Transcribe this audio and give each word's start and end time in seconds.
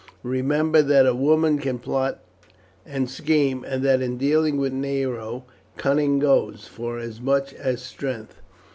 Remember 0.23 0.81
that 0.81 1.05
a 1.05 1.13
woman 1.13 1.59
can 1.59 1.77
plot 1.77 2.23
and 2.87 3.07
scheme, 3.07 3.63
and 3.63 3.83
that 3.85 4.01
in 4.01 4.17
dealing 4.17 4.57
with 4.57 4.73
Nero 4.73 5.43
cunning 5.77 6.17
goes 6.17 6.65
for 6.67 6.97
as 6.97 7.21
much 7.21 7.53
as 7.53 7.83
strength. 7.83 8.41